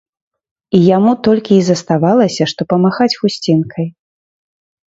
[0.77, 3.87] І яму толькі і заставалася, што памахаць хусцінкай.